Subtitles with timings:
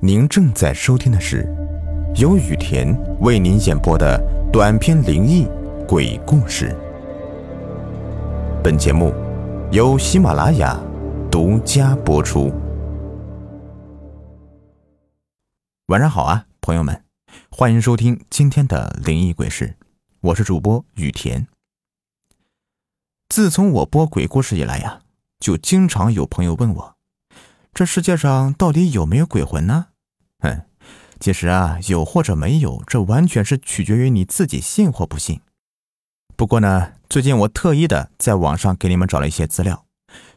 [0.00, 1.44] 您正在收听的是
[2.14, 4.16] 由雨田为您演播的
[4.52, 5.44] 短篇灵异
[5.88, 6.72] 鬼故事。
[8.62, 9.12] 本节目
[9.72, 10.80] 由喜马拉雅
[11.32, 12.52] 独家播出。
[15.86, 17.02] 晚上好啊，朋友们，
[17.50, 19.74] 欢迎收听今天的灵异鬼事，
[20.20, 21.48] 我是主播雨田。
[23.28, 25.00] 自从我播鬼故事以来呀，
[25.40, 26.97] 就经常有朋友问我。
[27.78, 29.86] 这世界上到底有没有鬼魂呢？
[30.40, 30.62] 哼，
[31.20, 35.40] 其实啊，有或者没有，这完全是取决于你自己信或不信。
[36.34, 39.86] 不过呢，最近我特意的在网上给你们找了一些资料，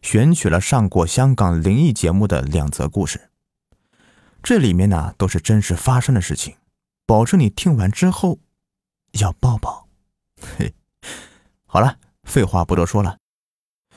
[0.04, 3.32] 选取了上过香港灵异节目的两则故事。
[4.44, 6.58] 这里面呢都是真实发生的事情，
[7.08, 8.38] 保证你听完之后
[9.14, 9.88] 要抱抱。
[10.60, 10.76] 嘿，
[11.66, 13.18] 好了，废话不多说了，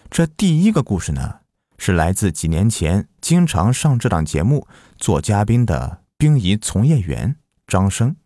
[0.09, 1.41] 这第一个故事呢。
[1.79, 8.17] 是来自几年前经常上这档节目做嘉宾的殡仪从业员张生。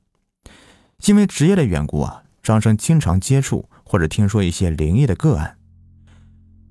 [1.06, 5.56] 因为职业的缘故啊，张生经常接触或者听说一些灵异的个案。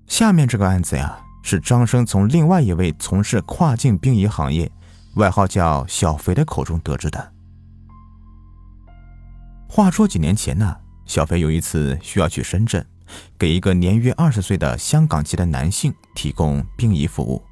[0.08, 4.72] 下面这个案子呀，是张生从另外一位从事跨境殡仪行业，
[5.16, 7.34] 外号叫小肥的口中得知的。
[9.68, 12.86] 话说几年前呢，小肥有一次需要去深圳。
[13.38, 17.44] 给一个年约二十岁的香港籍的男性提供殡仪服务。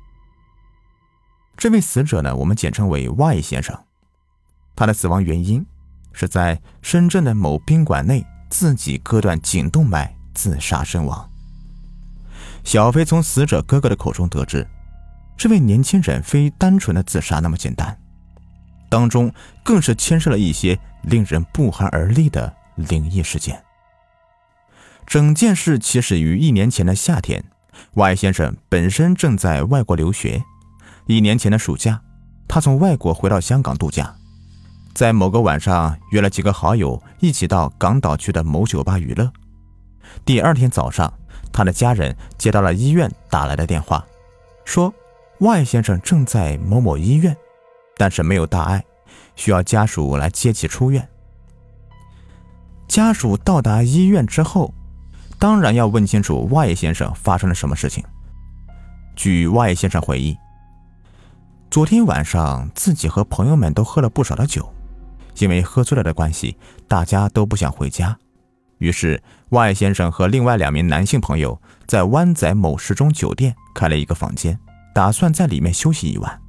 [1.58, 3.78] 这位死者呢，我们简称为 Y 先生。
[4.76, 5.66] 他的死亡原因
[6.12, 11.30] 是在深圳的某宾馆内自己割断颈动脉自杀身亡。
[12.64, 14.68] 小飞从死者哥哥的口中得知，
[15.38, 17.98] 这位年轻人非单纯的自杀那么简单，
[18.90, 19.34] 当中
[19.64, 23.65] 更是牵涉了一些令人不寒而栗的灵异事件。
[25.06, 27.44] 整件事起始于一年前的夏天
[27.94, 30.44] ，Y 先生本身正在外国留学。
[31.06, 32.02] 一年前的暑假，
[32.48, 34.16] 他从外国回到香港度假，
[34.94, 39.32] 在某个晚上约了几个好友一起到港岛区的某酒吧娱乐。
[40.26, 41.14] 第二天早上，
[41.54, 44.04] 他的家人接到了医院打来的电话，
[44.66, 44.92] 说
[45.38, 47.38] Y 先生正在某某医院，
[47.96, 48.84] 但是没有大碍，
[49.36, 51.08] 需要家属来接其出院。
[52.88, 54.74] 家属到达医院之后。
[55.46, 58.04] 当然要问清楚 Y 先生发生了什么事情。
[59.16, 60.36] 据 Y 先生回忆，
[61.70, 64.68] 昨天晚上自己和朋友们都喝了不少的酒，
[65.38, 66.58] 因为喝醉了的关系，
[66.88, 68.18] 大家都不想回家。
[68.80, 74.60] 于是 Y 先生和另外两名男性朋友在湾仔某时钟酒店开了一个房间，
[74.96, 76.42] 打算在里面休息一晚。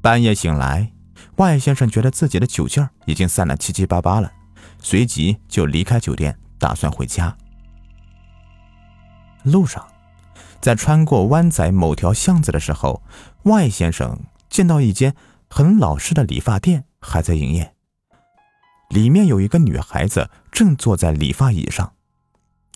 [0.00, 0.90] 半夜醒来
[1.36, 4.32] ，Y 先生觉得自己的酒劲儿已经散了七七八八了，
[4.78, 6.34] 随即就离开酒店。
[6.58, 7.34] 打算回家，
[9.42, 9.86] 路上，
[10.60, 13.02] 在穿过湾仔某条巷子的时候
[13.44, 14.18] 外先生
[14.48, 15.14] 见到一间
[15.48, 17.74] 很老式的理发店还在营业，
[18.90, 21.92] 里面有一个女孩子正坐在理发椅上，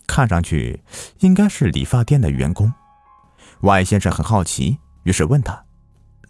[0.07, 0.83] 看上去
[1.19, 2.73] 应该是理发店的员工。
[3.61, 5.65] 外先生很好奇，于是问她：“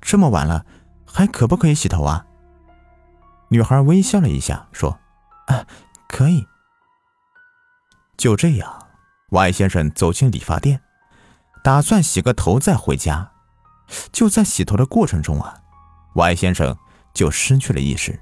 [0.02, 0.66] 这么晚了，
[1.06, 2.26] 还可不可以洗头啊？”
[3.50, 5.00] 女孩微笑了一下，说
[5.48, 5.66] ：“啊，
[6.08, 6.46] 可以。”
[8.18, 8.85] 就这样
[9.36, 10.80] ，Y 先生走进理发店，
[11.62, 13.34] 打算洗个头再回家。
[14.14, 15.62] 就在洗头的过程中啊
[16.16, 16.78] ，Y 先生
[17.14, 18.18] 就失去了意识。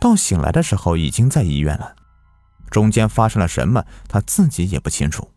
[0.00, 1.94] 到醒来的时候，已经在医院了。
[2.70, 5.30] 中间发生了什么，他自己也不清楚。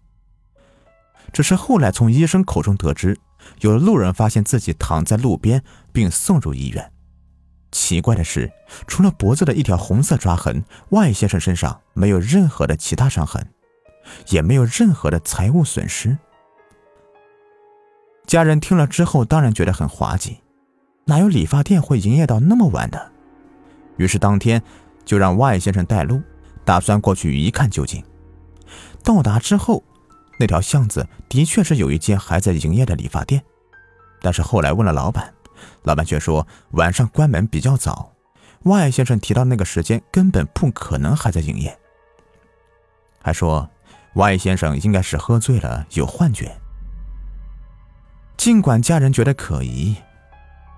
[1.34, 3.20] 只是后来从医生口中得知，
[3.60, 6.92] 有路人发现自己躺在路边，并送入医院。
[7.72, 8.50] 奇怪的是，
[8.88, 13.46] 除了脖子的一条红色抓痕，Y 先生身上没有任何的其他伤痕，
[14.28, 16.18] 也没有任何的财物损失。
[18.26, 20.40] 家人听了之后，当然觉得很滑稽，
[21.06, 23.12] 哪有理发店会营业到那么晚的？
[23.98, 24.62] 于是当天
[25.04, 26.22] 就让 Y 先生带路，
[26.64, 28.04] 打算过去一看究竟。
[29.04, 29.84] 到达之后，
[30.40, 33.44] 那条巷子的确是有一间还在营业的理发店，
[34.22, 35.34] 但是后来问了老板。
[35.84, 38.14] 老板却说晚上关门比较早
[38.64, 41.78] ，Y 先生提到那个时间根本不可能还在营业，
[43.22, 43.70] 还说
[44.14, 46.56] Y 先生应该是喝醉了有幻觉。
[48.38, 49.96] 尽管家人觉得可疑，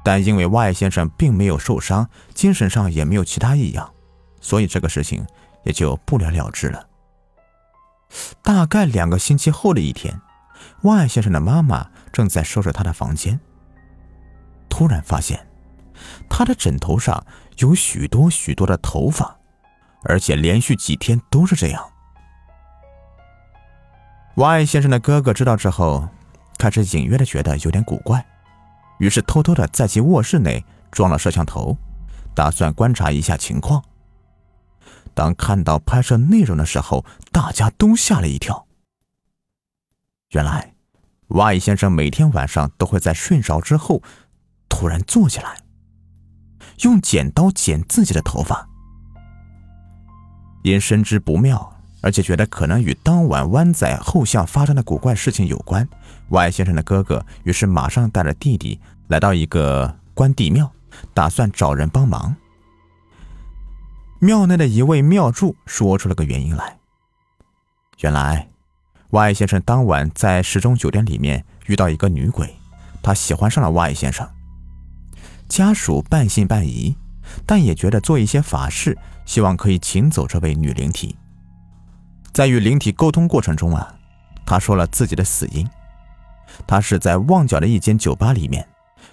[0.04, 3.94] 但因为 Y 先生并没有受伤，精神上也没有其他异样，
[4.42, 5.26] 所以这个事情
[5.64, 6.88] 也就不了了之了。
[8.42, 10.20] 大概两个星期后的一天
[10.82, 13.40] 外先生的妈妈正在收拾他的房间。
[14.68, 15.48] 突然发现，
[16.30, 17.24] 他的枕头上
[17.58, 19.38] 有许多许多的头发，
[20.04, 21.84] 而且连续几天都是这样。
[24.36, 26.08] Y 先生的哥哥知道之后，
[26.58, 28.26] 开始隐约的觉得有点古怪，
[29.00, 31.78] 于是偷偷的在其卧室内装了摄像头，
[32.34, 33.84] 打算观察一下情况。
[35.14, 38.66] 当看到拍摄内容的时候，大家都吓了一跳。
[40.30, 40.74] 原来，
[41.28, 44.02] 瓦伊先生每天晚上都会在睡着之后，
[44.70, 45.58] 突然坐起来，
[46.84, 48.70] 用剪刀剪自己的头发。
[50.64, 51.71] 因深知不妙，
[52.02, 55.88] 而且觉得可能与当晚湾仔后巷发生的古怪事情有关，
[56.30, 60.72] 瓦伊先生的哥哥于是马上带着弟弟来到一个关帝庙，
[61.14, 62.36] 打算找人帮忙。
[64.20, 66.78] 庙内的一位庙祝说出了个原因来。
[68.00, 68.50] 原来，
[69.12, 72.56] 瓦伊先生当晚在时钟酒店里面遇到一个女鬼，
[73.04, 74.28] 他喜欢上了瓦伊先生。
[75.48, 76.96] 家属半信半疑，
[77.46, 81.16] 但也觉得做一些法事，希望可以请走这位女灵体。
[82.34, 83.96] 在与灵体沟通过程中啊，
[84.46, 85.68] 他说了自己的死因，
[86.66, 88.68] 他是在旺角的一间酒吧里面，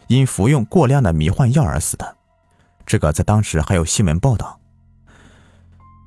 [0.06, 2.16] 因服用过量的迷幻药而死的。
[2.86, 4.58] 这个在当时还有新闻报道。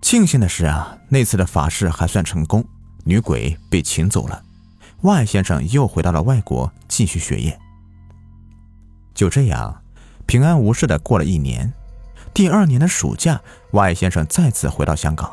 [0.02, 2.66] 庆幸的是啊，那次的法事还算成功，
[3.04, 4.42] 女鬼被请走了，
[5.02, 7.60] 外先生又回到了外国继续学业。
[9.14, 9.84] 就这样，
[10.26, 11.72] 平安无事的过了一年。
[12.34, 13.42] 第二年的暑假，
[13.74, 15.32] 外先生再次回到香港。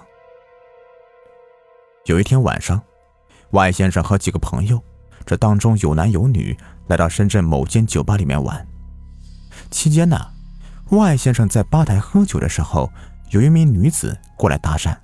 [2.08, 2.82] 有一天晚上，
[3.50, 4.82] 外先生和几个朋友，
[5.26, 6.56] 这当中有男有女，
[6.86, 8.66] 来到深圳某间酒吧里面玩。
[9.70, 10.18] 期间呢，
[10.88, 12.90] 外先生在吧台喝酒的时候。
[13.30, 14.96] 有一名女子过来搭讪，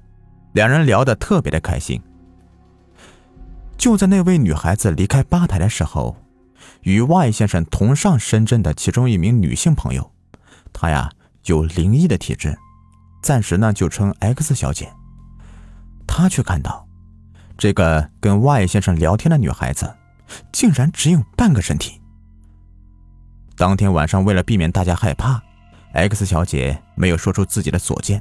[0.55, 2.01] 两人聊得特别的开心。
[3.77, 6.17] 就在那位女孩子离开吧台的时候，
[6.81, 10.11] 与 Y 先生同上深圳的其中一名女性朋友，
[10.73, 11.11] 她呀
[11.45, 12.57] 有灵异的体质，
[13.23, 14.91] 暂时呢就称 X 小姐。
[16.07, 16.84] 她却看到，
[17.57, 19.95] 这个跟 Y 先生聊天的女孩子，
[20.53, 22.01] 竟然只有半个身体。
[23.57, 25.43] 当天晚上，为了避免大家害怕。
[25.93, 28.21] X 小姐没有说出自己的所见，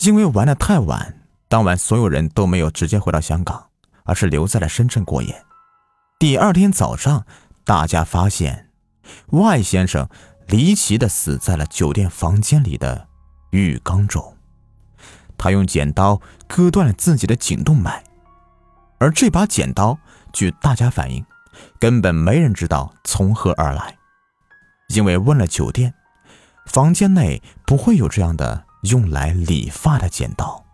[0.00, 3.68] 因为玩的太晚，当晚所有人都没有直接回到香港，
[4.04, 5.42] 而是留在了深圳过夜。
[6.18, 7.24] 第二天早上，
[7.64, 8.68] 大家发现
[9.28, 10.06] Y 先生
[10.46, 13.08] 离奇的死在了酒店房间里的
[13.52, 14.36] 浴缸中，
[15.38, 18.02] 他用剪刀割断了自己的颈动脉，
[18.98, 19.98] 而这把剪刀，
[20.32, 21.24] 据大家反映，
[21.78, 23.96] 根本没人知道从何而来。
[24.88, 25.94] 因为问了酒店，
[26.66, 30.64] 房间内不会有这样的用来理发的剪刀。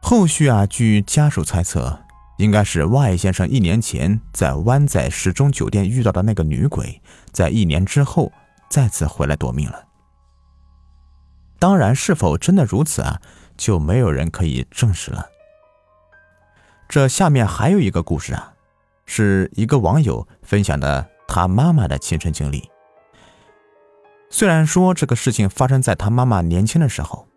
[0.00, 2.00] 后续啊，据家属猜测，
[2.38, 7.00] 应该是 Y 先生一年前在湾仔时钟酒店遇到的那个女鬼，
[7.32, 8.32] 在一年之后
[8.68, 9.87] 再次回来夺命了。
[11.58, 13.20] 当然，是否真的如此啊，
[13.56, 15.28] 就没有人可以证实了。
[16.88, 18.54] 这下面还有一个故事啊，
[19.06, 21.08] 是一个网友分享的。
[21.30, 22.70] 他妈妈的亲身经历，
[24.30, 27.28] 虽然说这个事情发生在他妈妈年轻的时候，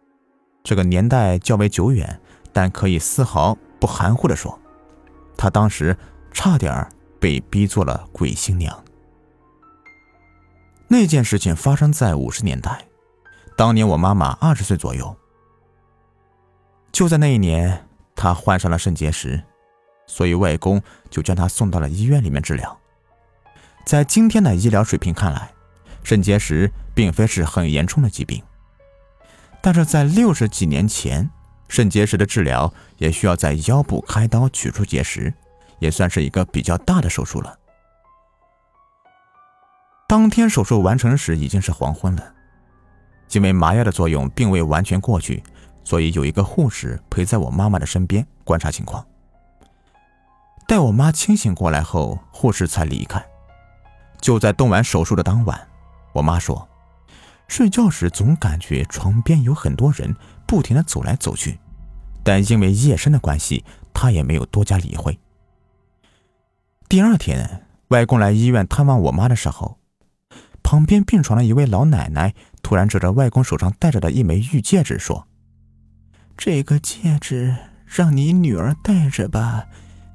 [0.63, 2.21] 这个年代较为久远，
[2.53, 4.57] 但可以丝毫不含糊的说，
[5.35, 5.97] 他当时
[6.31, 6.89] 差点
[7.19, 8.81] 被逼做了鬼新娘。
[10.87, 12.85] 那件事情发生在五十年代，
[13.61, 15.15] 当年我妈妈二十岁左右。
[16.91, 19.39] 就在那一年，她患上了肾结石，
[20.07, 20.81] 所以外公
[21.11, 22.75] 就将她送到了医院里面治疗。
[23.85, 25.51] 在今天的医疗水平看来，
[26.01, 28.41] 肾结石并非是很严重的疾病，
[29.61, 31.29] 但是在六十几年前，
[31.67, 35.31] 肾结石的治疗也需要在腰部开刀取出结石，
[35.77, 37.59] 也算是一个比较大的手术了。
[40.07, 42.33] 当天手术完成时已经是黄昏了，
[43.31, 45.43] 因为麻药的作用并未完全过去，
[45.83, 49.05] 所以有一个护士陪在我妈妈的身边观察情况。
[50.67, 53.23] 待我妈清醒过来后，护士才离开。
[54.19, 55.67] 就在动完手术的当晚，
[56.13, 56.67] 我妈说，
[57.47, 61.59] 睡觉时总感觉床边有很多人不停的走来走去，
[62.23, 65.19] 但因为夜深的关系，她也没有多加理会。
[66.87, 69.77] 第二天，外公来医院探望我妈的时候，
[70.61, 72.33] 旁边病床的一位老奶奶
[72.71, 75.27] 突然指着外公手上戴着的一枚玉戒指说
[76.37, 77.53] ：“这个戒指
[77.85, 79.65] 让你女儿戴着吧，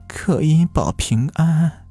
[0.09, 1.85] 可以保平安。”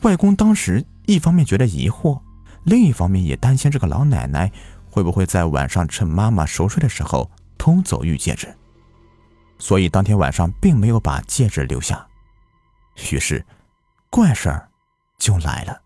[0.00, 2.18] 外公当时一方面觉得疑惑，
[2.64, 4.50] 另一方面也担心这个老奶奶
[4.88, 8.48] 会不会在晚上趁妈妈熟睡的时候偷走玉戒指，
[9.58, 12.06] 所以当天晚上并没有把戒指留下。
[13.12, 13.44] 于是，
[14.08, 14.70] 怪事儿
[15.18, 15.82] 就来了。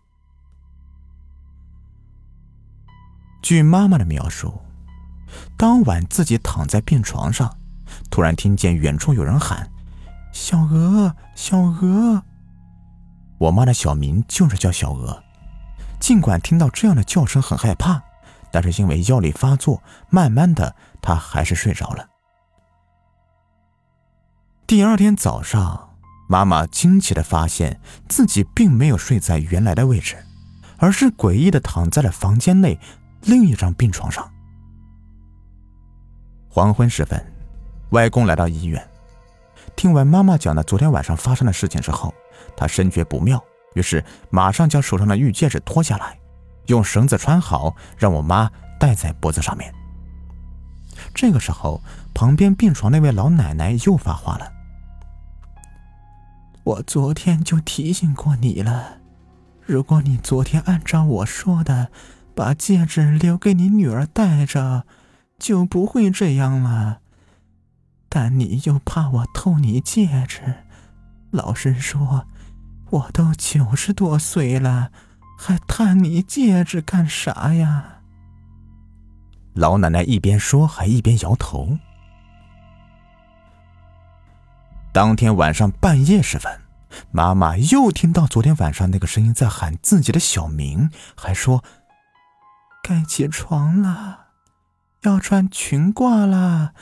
[3.41, 4.61] 据妈妈的描述，
[5.57, 7.57] 当晚自己躺在病床上，
[8.09, 9.69] 突然听见远处有人喊
[10.31, 12.23] ：“小娥，小娥。”
[13.39, 15.23] 我妈的小名就是叫小娥。
[15.99, 18.01] 尽管听到这样的叫声很害怕，
[18.51, 22.07] 但是因为药力发作，慢慢的她还是睡着了。
[24.67, 25.89] 第二天早上，
[26.29, 30.23] 妈妈惊奇的发现自己并没有睡在原来的位置，
[30.77, 32.79] 而是诡异的躺在了房间内
[33.23, 34.29] 另一张病床上。
[36.49, 37.23] 黄昏时分，
[37.91, 38.85] 外公来到医院，
[39.75, 42.13] 听完妈妈讲的昨天晚上发生的事情之后，
[42.55, 43.41] 他深觉不妙。
[43.73, 46.17] 于是，马上将手上的玉戒指脱下来，
[46.65, 49.73] 用绳子穿好，让我妈戴在脖子上面。
[51.13, 51.81] 这个时候，
[52.13, 54.51] 旁边病床那位老奶奶又发话了
[56.63, 58.97] ：“我昨天就提醒过你了，
[59.65, 61.89] 如果你昨天按照我说的，
[62.41, 64.87] 把戒指留给你女儿戴着，
[65.37, 67.01] 就不会这样了。
[68.09, 70.55] 但你又怕我偷你戒指，
[71.29, 72.25] 老实说。”
[72.89, 74.91] 我都九十多岁了，
[75.37, 77.99] 还探你戒指干啥呀？
[79.53, 81.77] 老奶奶一边说，还一边摇头。
[84.91, 86.59] 当天晚上半夜时分，
[87.11, 91.63] 妈妈又听到昨天晚上那个声音在喊自己的小名，还说
[92.81, 94.27] ：“该起床了，
[95.01, 96.73] 要穿裙褂了，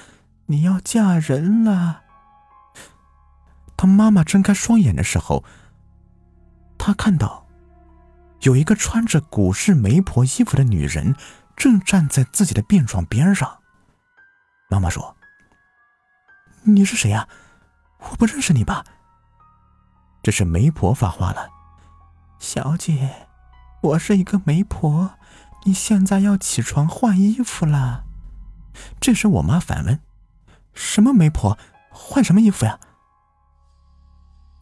[0.45, 2.03] 你要嫁人了。”
[3.75, 5.43] 当妈妈睁开双眼的时候，
[6.77, 7.47] 他看到，
[8.41, 11.15] 有一个穿着古式媒婆衣服的女人，
[11.55, 13.59] 正站在自己的病床边上。
[14.69, 15.15] 妈妈说
[16.63, 17.27] ：“你是谁呀？
[17.99, 18.83] 我不认识你吧？”
[20.21, 21.49] 这是媒婆发话了
[22.37, 23.27] ：“小姐，
[23.81, 25.17] 我是一个媒婆，
[25.63, 28.05] 你现在要起床换衣服了。”
[28.99, 29.99] 这时我妈反问
[30.73, 31.57] ：“什么媒婆？
[31.89, 32.79] 换什么衣服呀？”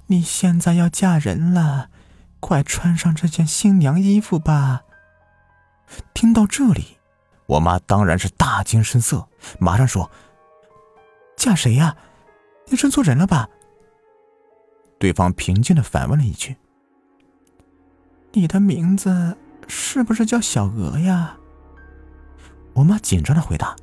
[0.08, 1.90] 你现在要嫁人了。
[2.40, 4.84] 快穿上这件新娘衣服吧！
[6.14, 7.00] 听到这里，
[7.48, 9.28] 我妈当然是大惊失色，
[9.60, 10.10] 马上说
[11.36, 11.98] ：“嫁谁呀？
[12.68, 13.50] 你认错人了吧？”
[15.00, 16.56] 对方平静的反问了一句
[18.34, 19.36] ：“你的名字
[19.68, 21.38] 是不是叫小娥呀？”
[22.74, 23.76] 我妈紧张的回答：“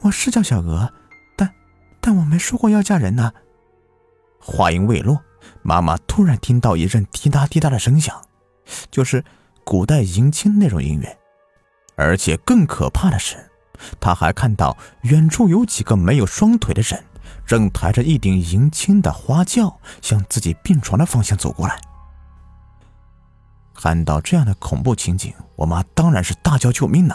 [0.00, 0.92] 我是叫小娥，
[1.36, 1.52] 但
[2.00, 3.32] 但我没说过要嫁人呢。”
[4.38, 5.20] 话音未落。
[5.62, 8.20] 妈妈突然听到一阵滴答滴答的声响，
[8.90, 9.24] 就是
[9.64, 11.18] 古代迎亲那种音乐。
[11.96, 13.36] 而且更可怕的是，
[14.00, 17.04] 她还看到远处有几个没有双腿的人，
[17.46, 21.80] 正抬着一顶迎亲的花轿向自己病床的方向走过来。
[23.80, 27.14] 看到这样的恐怖情景，我妈当然是大叫救命呢。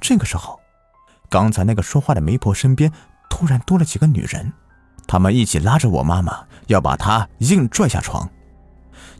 [0.00, 0.60] 这个时候，
[1.28, 2.92] 刚才那个说话的媒婆身边
[3.28, 4.52] 突然多了几个女人。
[5.06, 8.28] 她们一起拉着我妈妈，要把她硬拽下床。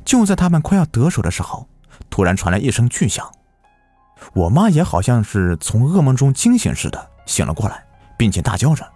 [0.05, 1.69] 就在他们快要得手的时候，
[2.09, 3.29] 突然传来一声巨响，
[4.35, 7.85] 我妈也好像是从噩梦中惊醒似的醒了过来，
[8.17, 8.89] 并且大叫着。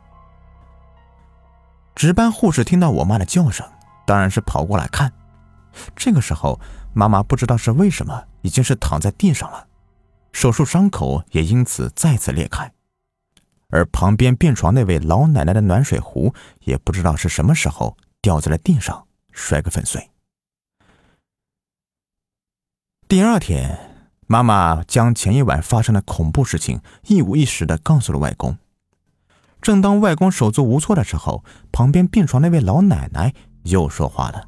[1.95, 3.67] 值班护士听到我妈的叫声，
[4.07, 5.13] 当然是跑过来看。
[5.97, 6.61] 这个时候，
[6.93, 9.67] 妈妈不知道是为什么，已经是躺在地上了，
[10.33, 12.73] 手术伤口也因此再次裂开。
[13.71, 20.11] 而旁边病床那位老奶奶的暖水壶也不知道是什么时候掉在了地上，摔个粉碎。
[23.09, 28.57] 第二天，妈妈将前一晚发生的恐怖事情一五一十的告诉了外公。
[29.61, 34.47] 正当外公手足无措的时候，旁边病床那位老奶奶又说话了：“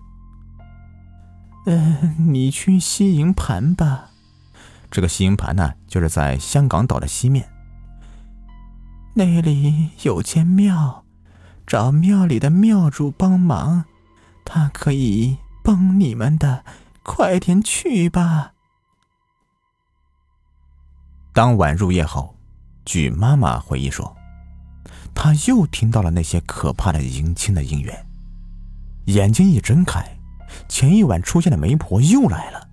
[1.66, 4.10] 嗯， 你去西营盘吧。
[4.90, 7.48] 这个西营盘呢，就是在香港岛的西面。”
[9.14, 11.04] 那里有间庙，
[11.66, 13.84] 找庙里的庙主帮忙，
[14.44, 16.64] 他可以帮你们的。
[17.02, 18.52] 快点去吧。
[21.32, 22.36] 当晚入夜后，
[22.84, 24.16] 据妈妈回忆说，
[25.14, 28.06] 她又听到了那些可怕的迎亲的音乐。
[29.04, 30.15] 眼睛一睁开，
[30.68, 32.68] 前一晚出现的媒婆又来了。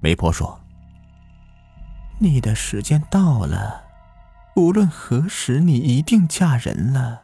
[0.00, 0.60] 媒婆说
[2.20, 3.84] ：“你的时间到了。”
[4.56, 7.22] 无论何时，你一定嫁人了。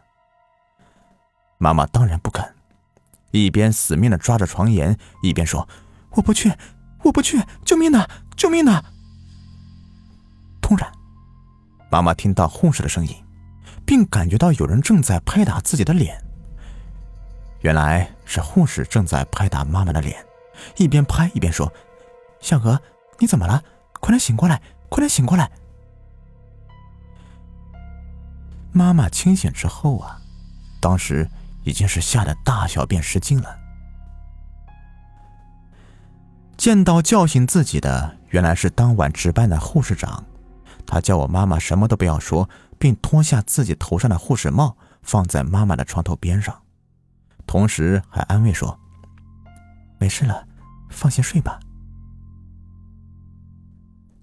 [1.59, 2.55] 妈妈当然不肯，
[3.33, 5.69] 一边死命的抓着床沿，一边说
[6.15, 6.53] ：“我不去，
[7.03, 7.43] 我不去！
[7.65, 8.85] 救命呐，救命呐！”
[10.63, 10.93] 突然，
[11.91, 13.15] 妈妈听到护士的声音，
[13.85, 16.24] 并感觉到有人正在拍打自己的脸。
[17.65, 20.23] 原来是护士正在拍打妈妈的脸，
[20.77, 21.73] 一边拍一边说
[22.39, 22.79] ：“小娥，
[23.19, 23.65] 你怎么了？
[24.01, 25.51] 快点醒过来，快点醒过来！”
[28.71, 30.21] 妈妈清醒之后啊，
[30.79, 31.27] 当时
[31.63, 33.59] 已经是吓得大小便失禁了。
[36.59, 40.23] 见到叫醒自己的，原来是当晚值班的护士长。
[40.85, 42.47] 他叫我妈妈什么都不要说，
[42.79, 46.61] 并脱下自己头上的护士帽，放在妈妈的床头边上，
[47.47, 48.79] 同时还安慰说
[49.99, 50.47] ：“没事了，
[50.91, 51.59] 放心睡吧。”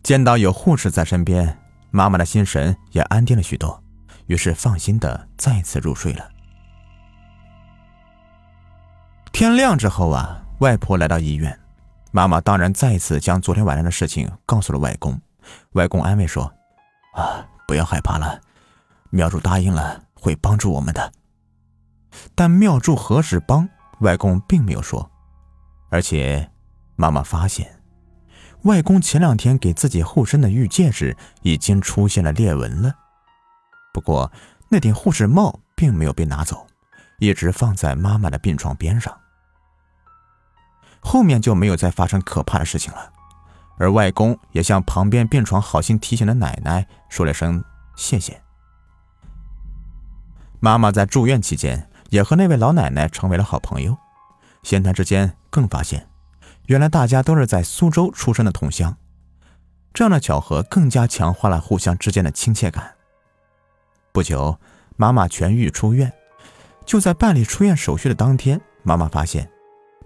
[0.04, 1.58] 见到有护士在身边，
[1.92, 3.82] 妈妈的心神也安定了许多，
[4.26, 6.28] 于是放心的再次入睡了。
[9.32, 11.58] 天亮之后啊，外婆来到医院，
[12.12, 15.20] 妈妈当然再一次将昨天晚上的事情告诉了外公。
[15.74, 16.52] 外公安慰说
[17.16, 18.42] ：“啊，不要害怕了，
[19.10, 21.12] 庙祝答应了会帮助我们的。
[22.36, 23.68] 但庙祝何时帮，
[24.00, 25.12] 外公并没有说。
[25.90, 26.52] 而且，
[26.96, 27.82] 妈妈发现，
[28.64, 32.96] 外公前两天给自己护身的玉戒指已经出现了裂纹了。
[33.94, 34.32] 不过，
[34.70, 36.68] 那顶护士帽并没有被拿走，
[37.20, 39.16] 一直放在妈妈的病床边上。
[41.00, 43.12] 后面就没有再发生可怕的事情了。”
[43.80, 47.64] 而外公也向旁边病床好心提醒的奶奶说了声
[47.96, 48.40] 谢谢。
[50.60, 53.98] 妈妈在住院期间也和那位老奶奶成为了好朋友，
[54.64, 56.06] 闲谈之间更发现，
[56.66, 58.98] 原来大家都是在苏州出生的同乡，
[59.94, 62.96] 这样的巧合更加强化了互相之间的亲切感。
[64.12, 64.60] 不久，
[64.98, 66.12] 妈妈痊愈出院，
[66.86, 69.50] 就在办理出院手续的当天，妈妈发现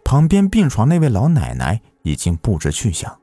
[0.04, 3.20] 旁边病床那位老奶奶已经不知去向。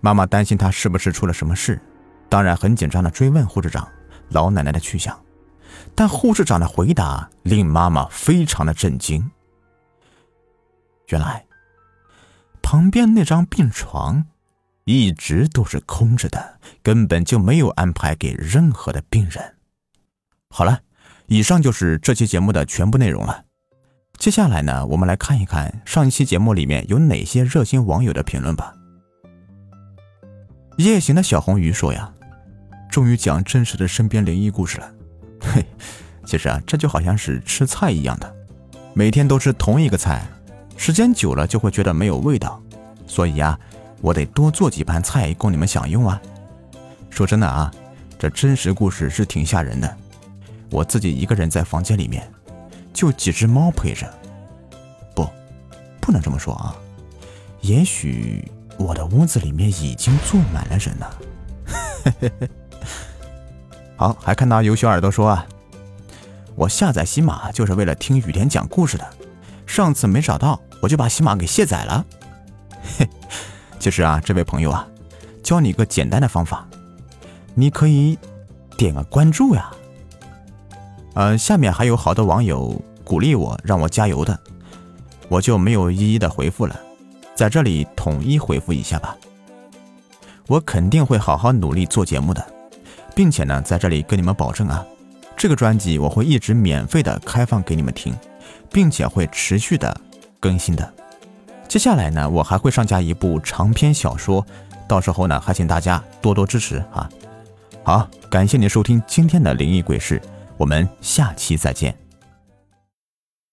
[0.00, 1.80] 妈妈担心她是不是出了什么事，
[2.28, 3.88] 当然很紧张的追问护士长
[4.28, 5.18] 老奶奶的去向，
[5.94, 9.30] 但护士长的回答令妈妈非常的震惊。
[11.08, 11.46] 原来，
[12.62, 14.26] 旁边那张病床
[14.84, 19.56] 一直都是空着的，根本就没有安排给任何的病人。
[20.50, 20.80] 好了，
[21.26, 23.44] 以上就是这期节目的全部内容了。
[24.16, 28.74] 接下来呢，我们来看一看上一期节目里面有哪些热心网友的评论吧。
[30.76, 32.12] 夜行的小红鱼说：“呀，
[32.90, 34.92] 终于讲真实的身边灵异故事了。
[35.40, 35.64] 嘿，
[36.26, 38.36] 其实啊，这就好像是吃菜一样的，
[38.94, 40.26] 每天都吃同一个菜，
[40.76, 42.60] 时间久了就会觉得没有味道。
[43.06, 43.58] 所以啊，
[44.00, 46.20] 我得多做几盘菜供你们享用啊。
[47.10, 47.72] 说真的啊，
[48.18, 49.96] 这真实故事是挺吓人的。
[50.70, 52.30] 我自己一个人在房间里面，
[52.92, 54.06] 就几只猫陪着。
[55.14, 55.28] 不，
[56.00, 56.76] 不能这么说啊，
[57.60, 61.18] 也许……”我的屋子里面已经坐满了人了。
[63.98, 65.44] 好，还看到有小耳朵说啊，
[66.54, 69.04] 我下载喜马就是为了听雨田讲故事的，
[69.66, 72.06] 上次没找到，我就把喜马给卸载了。
[72.96, 73.08] 嘿，
[73.80, 74.86] 其实啊，这位朋友啊，
[75.42, 76.64] 教你个简单的方法，
[77.56, 78.16] 你可以
[78.76, 79.68] 点个关注呀。
[81.14, 84.38] 呃，下面还有好多网友鼓励我，让我加油的，
[85.28, 86.78] 我就没有一一的回复了。
[87.34, 89.16] 在这里统一回复一下吧，
[90.46, 92.46] 我肯定会好好努力做节目的，
[93.18, 94.86] 并且呢，在这里跟你们保证啊，
[95.36, 98.14] 这个专辑我会一直免费的开放给你们听，
[98.70, 100.00] 并且会持续的
[100.38, 100.88] 更新的。
[101.66, 104.46] 接下来呢，我还会上架一部长篇小说，
[104.86, 107.10] 到时候呢，还请大家多多支持啊！
[107.82, 110.22] 好，感谢您收听今天的灵异鬼事，
[110.56, 111.92] 我们下期再见。